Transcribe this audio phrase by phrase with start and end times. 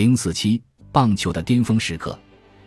[0.00, 0.58] 零四七
[0.90, 2.18] 棒球的巅峰时刻，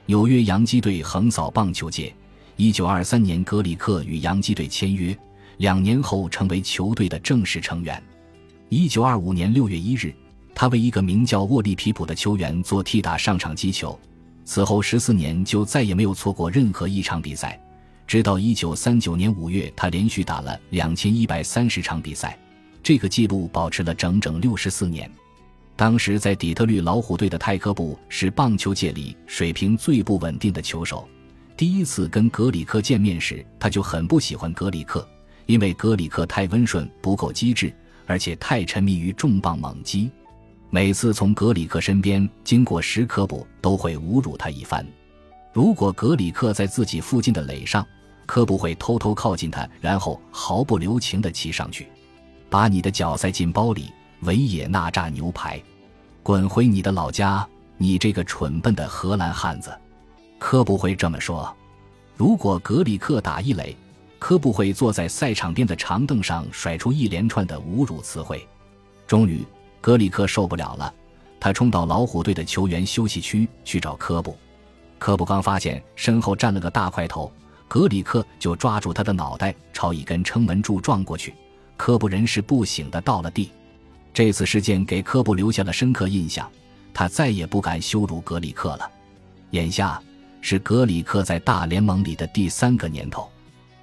[0.05, 2.13] 纽约洋基队横扫棒球界。
[2.57, 5.17] 一九二三年，格里克与洋基队签约，
[5.57, 7.99] 两年后成为球队的正式成员。
[8.69, 10.13] 一九二五年六月一日，
[10.53, 13.99] 他为一个名叫沃利皮普的球员做替打上场击球。
[14.45, 17.59] 此后十四年就再也没有错过任何一场比赛，
[18.05, 22.37] 直到一九三九年五月，他连续打了两千一百三十场比赛，
[22.83, 25.09] 这个记录保持了整整六十四年。
[25.75, 31.07] 当时在底特律老虎队的泰科布是棒球界里水平最不稳定的球手。
[31.57, 35.07] 第一次跟格里克见面时，他就很不喜欢格里克，
[35.45, 37.73] 因为格里克太温顺、不够机智，
[38.05, 40.11] 而且太沉迷于重磅猛击。
[40.69, 44.85] 每次从格里克身边经过时，科布都会侮辱他一番。
[45.51, 47.85] 如果格里克在自己附近的垒上，
[48.25, 51.87] 科布会偷偷靠近他，然后毫不留情地骑上去，
[52.49, 53.91] 把你的脚塞进包里。
[54.23, 55.61] 维也纳炸牛排，
[56.21, 57.47] 滚回你的老家！
[57.77, 59.75] 你这个蠢笨的荷兰汉子，
[60.39, 61.53] 科布会这么说。
[62.15, 63.75] 如果格里克打一垒，
[64.19, 68.47] 科布会坐在赛场边的长凳上甩出一连串的侮辱词汇。
[69.07, 69.45] 终于，
[69.81, 70.93] 格里克受不了了，
[71.39, 74.37] 他冲到老虎队的球员休息区去找科布。
[74.97, 77.29] 科布刚发现身后站了个大块头，
[77.67, 81.33] 格里克就抓住他的脑袋朝一根撑门柱撞过去，
[81.75, 83.51] 科布人事不省的倒了地。
[84.13, 86.47] 这次事件给科布留下了深刻印象，
[86.93, 88.89] 他再也不敢羞辱格里克了。
[89.51, 89.99] 眼下
[90.39, 93.27] 是格里克在大联盟里的第三个年头，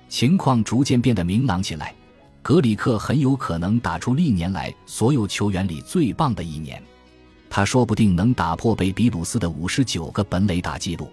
[0.08, 1.92] 情况逐渐变得明朗起来。
[2.42, 6.80] 格里克很有可能打出历年来所有球员里最棒的一年，
[7.50, 11.10] 他说不定能打破贝比鲁斯的五十九个本垒打记录。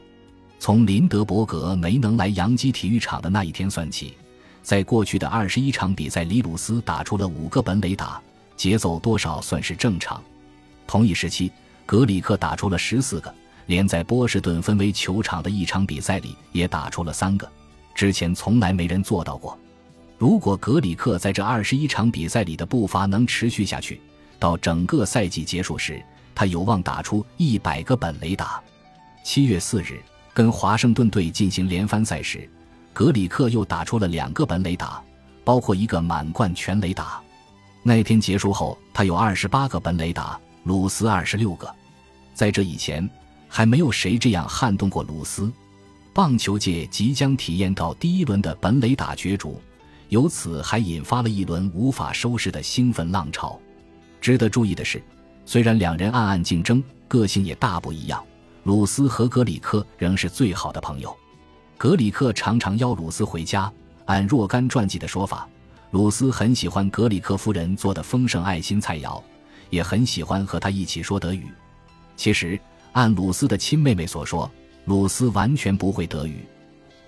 [0.59, 4.13] 从林德伯格没能来洋基体育场的那一天算起，
[4.61, 8.21] 在过去的二十一场比赛里，鲁斯打出了五个本垒打。
[8.57, 10.21] 节奏多少算是正常。
[10.85, 11.51] 同一时期，
[11.85, 13.33] 格里克打出了十四个，
[13.67, 17.49] 连在波士顿分为球场的一场比赛里也打出了三个，
[17.93, 19.57] 之前从来没人做到过。
[20.17, 24.01] 如果格里克在这二十一场比赛里的步伐能持续下去，
[24.39, 28.61] 到整个赛季结束时，他有望打出一百个本垒打。
[29.23, 30.01] 七月四日，
[30.33, 32.49] 跟华盛顿队进行连番赛时，
[32.93, 35.03] 格里克又打出了两个本垒打，
[35.43, 37.21] 包括一个满贯全垒打。
[37.87, 41.73] 那天结束后，他有二十八个本垒打，鲁斯二十六个。
[42.33, 43.09] 在这以前，
[43.47, 45.49] 还没有谁这样撼动过鲁斯。
[46.13, 49.61] 棒球界即将体验到第一轮的本垒打角逐，
[50.09, 53.57] 由此还引发了一轮无法收拾的兴奋浪潮。
[54.19, 55.01] 值得注意的是，
[55.45, 58.21] 虽然两人暗暗竞争，个性也大不一样，
[58.63, 61.15] 鲁斯和格里克仍是最好的朋友。
[61.77, 63.71] 格里克常常邀鲁斯回家，
[64.07, 65.47] 按若干传记的说法。
[65.91, 69.21] 鲁斯很喜欢格里克夫人做的丰盛爱心菜肴，
[69.69, 71.47] 也很喜欢和他一起说德语。
[72.17, 72.59] 其实，
[72.91, 74.51] 按鲁斯的亲妹妹所说，
[74.85, 76.43] 鲁斯完全不会德语。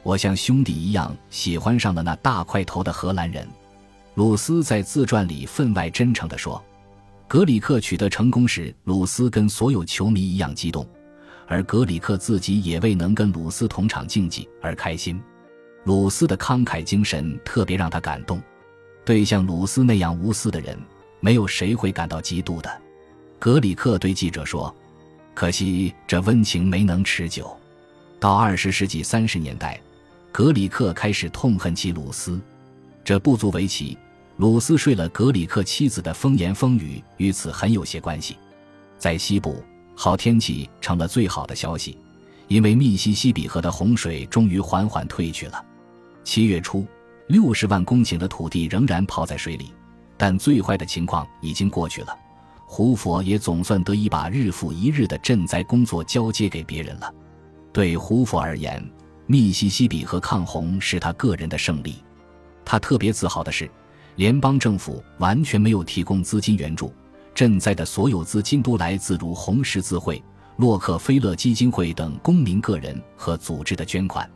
[0.01, 3.45] 我像兄弟一样喜欢上了那大块头的荷兰人。
[4.16, 6.63] 鲁斯在自传里分外真诚地说
[7.28, 10.88] ：“格里克取得成功时，鲁斯跟所有球迷一样激动，
[11.47, 15.22] 而格里克自己也未能跟鲁斯同场竞技而开心。
[15.84, 18.41] 鲁斯的慷慨精神特别让他感动。”
[19.09, 20.78] 对像鲁斯那样无私的人，
[21.20, 22.81] 没有谁会感到嫉妒的。
[23.40, 24.72] 格里克对记者说
[25.34, 27.58] ：“可惜这温情没能持久。”
[28.22, 29.81] 到二十世纪三十年代，
[30.31, 32.40] 格里克开始痛恨起鲁斯。
[33.03, 33.97] 这不足为奇，
[34.38, 38.38] 鲁斯睡了格里克妻子的风言风语与此很有些关系。
[39.00, 39.64] 在西部，
[39.96, 41.97] 好天气成了最好的消息，
[42.47, 45.66] 因为密西西比河的洪水终于缓缓退去了。
[46.24, 46.86] 七月初。
[47.29, 49.72] 六十万公顷的土地仍然泡在水里，
[50.17, 52.17] 但最坏的情况已经过去了。
[52.66, 57.13] 胡佛也总算得以把日复一日的赈灾工作交接给别人了。
[57.72, 58.84] 对胡佛而言，
[59.28, 62.03] 密西西比河抗洪是他个人的胜利。
[62.66, 63.69] 他特别自豪的是，
[64.16, 66.91] 联邦政府完全没有提供资金援助，
[67.35, 70.19] 赈灾的所有资金都来自如红十字会、
[70.57, 74.28] 洛克菲勒基金会等公民个人和组织的捐款。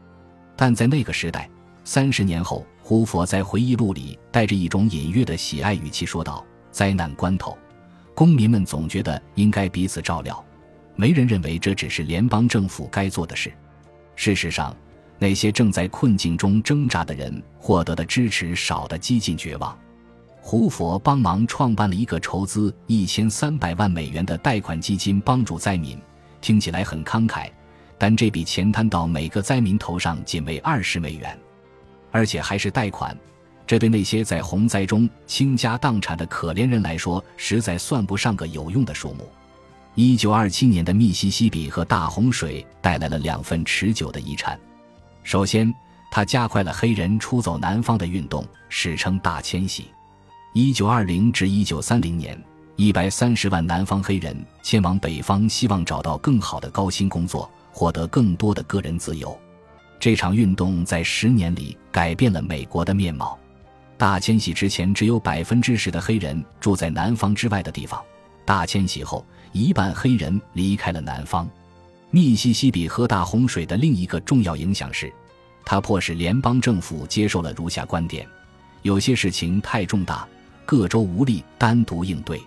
[0.56, 1.50] 但在那个时代，
[1.84, 2.64] 三十年后。
[2.86, 7.58] 胡佛在回忆录里带着一种隐约的喜爱语气说道：“灾难关头，
[8.14, 10.44] 公民们总觉得应该彼此照料，
[10.98, 13.54] 没人认为这只是联邦政府该做的事。
[14.18, 14.76] 事实上，
[15.18, 19.80] 那些正在困境中挣扎的人获得的支持少得几近绝望。
[20.42, 25.98] 胡佛帮忙创办了一个筹资一千三百万美元的贷款基金，帮助灾民。
[26.42, 27.50] 听起来很慷慨，
[27.98, 31.40] 但这笔钱摊到每个灾民头上仅为二十美元。”
[32.14, 33.18] 而且还是贷款，
[33.66, 39.28] 这对那些在洪灾中倾家荡产的可怜人来说，实在算不上个有用的数目。
[39.96, 44.60] 一九二七年的密西西比河大洪水带来了两份持久的遗产。
[45.24, 45.74] 首先，
[46.12, 49.86] 它加快了黑人出走南方的运动，史称大迁徙。
[50.54, 52.40] 一九二零至一九三零年，
[52.76, 59.36] 一百三十万南方黑人迁往北方，希望找到更好的高薪工作，获得更多的个人自由。
[60.04, 63.40] 这场运动在十年里改变了美国的面貌。
[63.98, 68.02] 大迁徙之前，只有百分之十的黑人住在南方之外的地方；
[68.44, 71.50] 大迁徙后，一半黑人离开了南方。
[72.10, 75.10] 密西西比河大洪水的另一个重要影响是，
[75.64, 78.28] 它迫使联邦政府接受了如下观点：
[78.82, 80.28] 有些事情太重大，
[80.66, 82.42] 各州无力单独应对。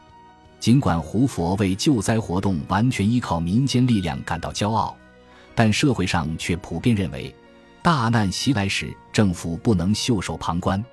[0.61, 4.95] 尽管胡佛为救灾活动完全依靠民间力量感到骄傲，
[5.55, 7.35] 但社会上却普遍认为，
[7.87, 10.85] 大难袭来时政府不能袖手旁观。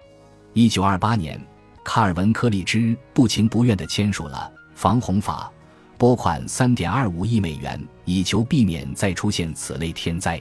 [0.53, 1.43] 一九二八年，
[1.83, 5.51] 卡尔文·柯立芝不情不愿地签署了防洪法，
[5.97, 10.39] 拨款三点二五亿美元，以求避免再出现此类天灾。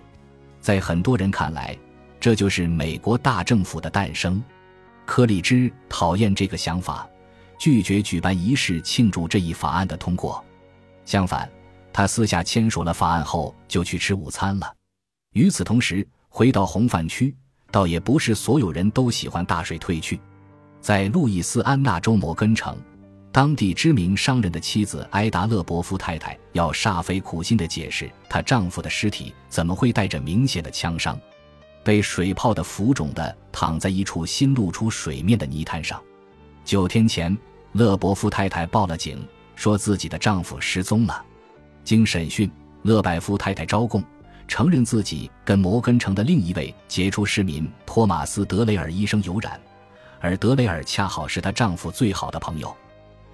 [0.60, 1.74] 在很多人看来，
[2.20, 4.44] 这就是美国大政府的诞生。
[5.06, 7.08] 柯立芝讨厌这个想法，
[7.56, 10.44] 拒绝举办仪式庆祝这一法案的通过。
[11.06, 11.50] 相反，
[11.94, 14.70] 他私下签署了法案后就去吃午餐了。
[15.32, 17.34] 与此同时，回到红泛区。
[17.70, 20.20] 倒也不是所有人都喜欢大水退去，
[20.82, 22.76] 在路易斯安那州摩根城，
[23.32, 31.18] 当地知名商人的妻子埃达勒伯夫太太要煞费苦心地解释，她丈夫的尸体怎么会带着明显的枪伤，
[31.82, 35.98] 被水泡的浮肿的躺在一处新露出水面的泥滩上。
[36.66, 37.34] 九天前，
[37.72, 39.26] 勒伯夫太太报了警，
[39.56, 41.24] 说自己的丈夫失踪了。
[41.84, 42.50] 经审讯，
[42.82, 44.04] 勒百夫太太招供。
[44.52, 49.58] 承认自己跟摩根城的另一位杰出市民托马斯·德雷尔医生有染，
[50.20, 52.76] 而德雷尔恰好是她丈夫最好的朋友。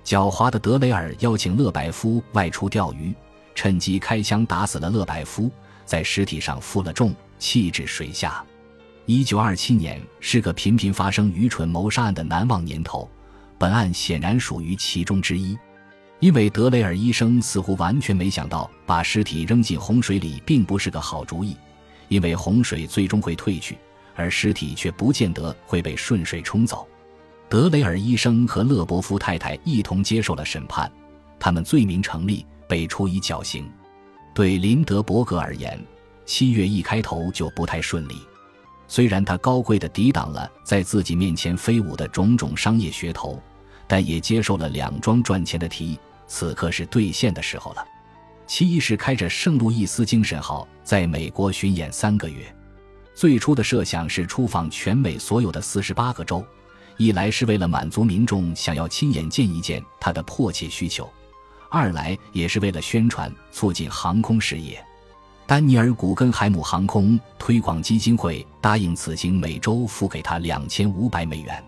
[0.05, 3.13] 狡猾的德雷尔邀请勒百夫外出钓鱼，
[3.53, 5.51] 趁机开枪打死了勒百夫，
[5.85, 8.41] 在尸体上负了重，弃置水下。
[9.05, 13.11] 一九二七年是个频频发生愚蠢谋杀案的难忘年头，
[13.59, 15.59] 本案显然属于其中之一。
[16.21, 21.57] 因为德雷尔医生似乎完全没想到，把尸体扔进洪水里并不是个好主意，
[22.09, 23.79] 因为洪水最终会退去，
[24.17, 26.87] 而尸体却不见得会被顺水冲走。
[27.49, 30.91] 德雷尔医生和勒伯夫太太一同接受了审判，
[31.39, 33.71] 他们罪名成立，被处以绞刑。
[34.35, 35.81] 对林德伯格而言，
[36.27, 38.17] 七月一开头就不太顺利，
[38.89, 43.41] 虽然他高贵地抵挡了在自己面前飞舞的种种商业噱头，
[43.87, 45.99] 但也接受了两桩赚钱的提议。
[46.29, 47.85] 此刻是兑现的时候了。
[48.47, 52.55] 其一是开着圣路易斯精神号在美国巡演三个月，
[53.15, 56.43] 最初的设想是出访全美所有的四十八个州，
[56.97, 61.07] 一来是为了满足民众想要亲眼见一见他的迫切需求，
[61.71, 64.83] 二来也是为了宣传促进航空事业。
[65.47, 71.65] 丹尼尔·古根海姆航空推广基金会答应此行每周付给他两千五百美元。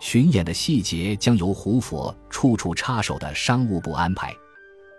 [0.00, 4.34] 巡演的细节将由胡佛处处插手的商务部安排。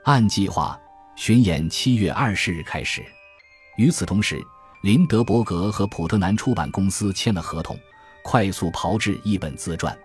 [0.03, 0.79] 按计划，
[1.15, 3.03] 巡演七月二十日开始。
[3.77, 4.41] 与此同时，
[4.83, 7.77] 林德伯格和普特南出版公司签了合同，
[8.23, 9.97] 快速炮制一本自传。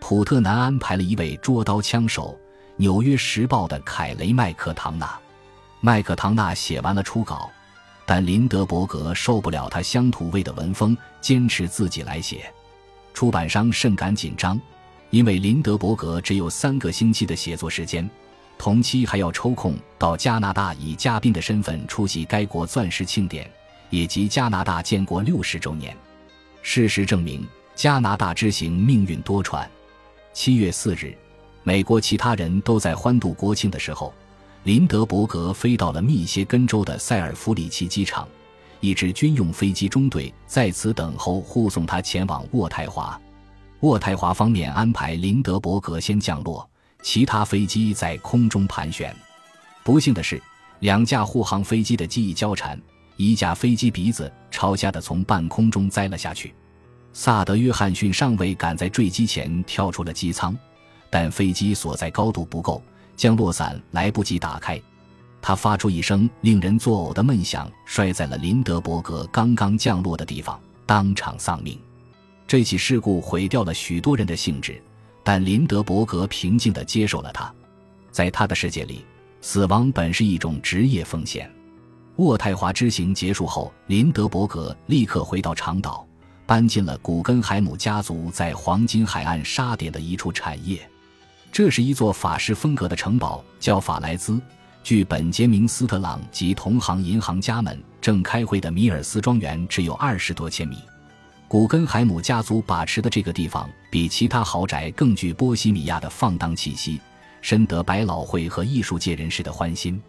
[0.00, 2.32] 普特南安排了一位捉刀枪手，
[2.76, 5.18] 《纽约时报》的凯雷·麦克唐纳。
[5.80, 7.50] 麦克唐纳写完了初稿，
[8.06, 12.52] 但林德伯格受不了他乡土味的文风，坚持自己来写。
[13.18, 14.56] 出版商甚感紧张，
[15.10, 18.08] 因为林德伯格只有三个星期的写作时间，
[18.56, 23.50] 同期还要抽空到加拿大以嘉宾的身份出席该国钻石庆典，
[23.90, 25.96] 以及加拿大建国六十周年。
[26.62, 27.44] 事实证明，
[27.74, 29.66] 加拿大之行命运多舛。
[30.32, 31.12] 七月四日，
[31.64, 34.14] 美国其他人都在欢度国庆的时候，
[34.62, 38.28] 林德伯格飞到了密歇根州的塞尔弗里奇机场。
[38.80, 43.20] 一支军用飞机中队在此等候护送他前往渥太华。
[43.80, 46.68] 渥太华方面安排林德伯格先降落，
[47.02, 49.14] 其他飞机在空中盘旋。
[49.84, 50.42] 不幸的是，
[50.80, 52.80] 两架护航飞机的机翼交缠，
[53.16, 56.54] 一架飞机鼻子朝下的从半空中栽了下去。
[57.12, 60.56] 萨德·约翰逊上尉赶在坠机前跳出了机舱，
[61.08, 62.82] 但飞机所在高度不够，
[63.16, 64.80] 降落伞来不及打开。
[65.40, 71.78] 他发出一声令人作呕的闷响，摔在了林德伯格刚刚降落的地方，当场丧命。
[72.46, 74.82] 这起事故毁掉了许多人的兴致，
[75.22, 77.52] 但林德伯格平静地接受了它。
[78.10, 79.04] 在他的世界里，
[79.40, 81.50] 死亡本是一种职业风险。
[82.16, 86.04] 渥太华之行结束后，林德伯格立刻回到长岛，
[86.46, 90.80] 搬进了古根海姆家族在黄金海岸沙点的一处产业。
[91.52, 94.40] 这是一座法式风格的城堡，叫法莱兹。
[94.82, 100.78] 据本杰明·斯特朗及同行银行家们正开会的米尔斯庄园只有二十多千米。
[101.46, 107.00] 古根海姆家族把持的这个地方比其他豪宅更具波西米亚的放荡气息，
[107.40, 110.00] 深得百老汇和艺术界人士的欢心。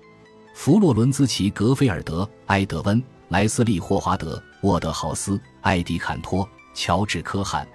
[0.54, 7.66] 弗洛伦兹奇·格菲尔德、埃德温·莱斯利·霍华德、沃德豪斯、艾迪·坎托、乔治·科汉，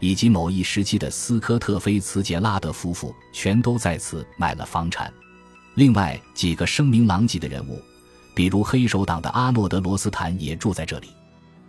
[0.00, 5.12] 以及某一时期的斯科特·菲茨杰拉德夫妇，全都在此买了房产。
[5.74, 7.80] 另外几个声名狼藉的人物，
[8.34, 11.08] 比如黑手党的阿诺德·罗斯坦，也住在这里。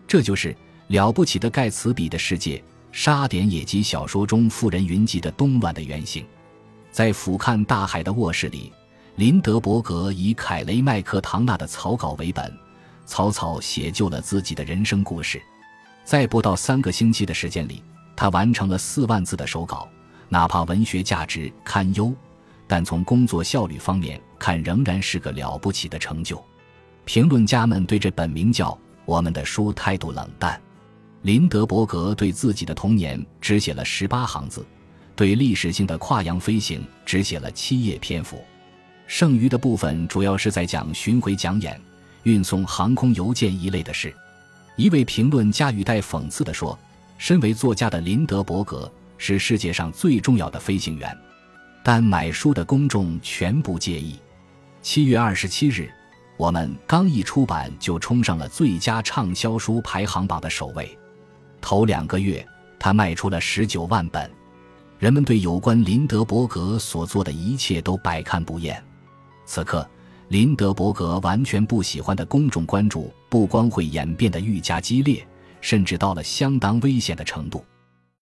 [0.08, 0.56] 这就是。
[0.88, 6.24] 了不起的盖茨比的世界，沙点野鸡小说中富人云集的冬暖的原型，
[6.92, 8.72] 在俯瞰大海的卧室里，
[9.16, 12.54] 林德伯格以凯雷麦克唐纳的草稿为本，
[13.06, 15.42] 草草写就了自己的人生故事。
[16.04, 17.82] 在不到三个星期的时间里，
[18.14, 19.88] 他完成了四万字的手稿，
[20.28, 22.14] 哪怕文学价值堪忧，
[22.68, 26.44] 但从工作效率方面看，仍然是个了不起的成就。
[27.06, 28.72] 评论家们对这本名叫
[29.06, 30.60] 《我们的书》态度冷淡。
[31.24, 34.66] 林德伯格对自己的童年只写了十八行字，
[35.16, 38.44] 对历史性的跨洋飞行只写了七页篇幅，
[39.08, 41.80] 剩余的部分主要是在讲巡回讲演、
[42.24, 44.14] 运送航空邮件一类的事。
[44.76, 46.78] 一位评论家语带讽刺地说
[47.18, 51.18] ：“身为作家的林德伯格是世界上最重要的飞行员，
[51.84, 54.18] 但买书的公众全不介意。”
[54.82, 55.90] 七月二十七日，
[56.38, 60.98] 我们刚一出版就冲上了最佳畅销书排行榜的首位。
[61.62, 62.46] 头两个月，
[62.80, 64.30] 他卖出了十九万本，
[65.00, 68.84] 人们对有关林德伯格所做的一切都百看不厌。
[69.46, 69.90] 此刻，
[70.28, 75.26] 林德伯格完全不喜欢的公众关注不光会演变得愈加激烈，
[75.62, 77.64] 甚至到了相当危险的程度。